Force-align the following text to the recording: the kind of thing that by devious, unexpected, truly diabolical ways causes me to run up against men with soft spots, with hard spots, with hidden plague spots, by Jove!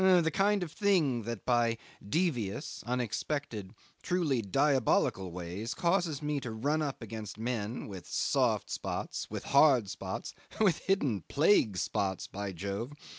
the 0.01 0.31
kind 0.33 0.63
of 0.63 0.71
thing 0.71 1.21
that 1.21 1.45
by 1.45 1.77
devious, 2.09 2.83
unexpected, 2.87 3.71
truly 4.01 4.41
diabolical 4.41 5.31
ways 5.31 5.75
causes 5.75 6.23
me 6.23 6.39
to 6.39 6.49
run 6.49 6.81
up 6.81 7.03
against 7.03 7.37
men 7.37 7.87
with 7.87 8.07
soft 8.07 8.67
spots, 8.71 9.29
with 9.29 9.43
hard 9.43 9.87
spots, 9.87 10.33
with 10.59 10.79
hidden 10.79 11.21
plague 11.29 11.77
spots, 11.77 12.25
by 12.25 12.51
Jove! 12.51 12.93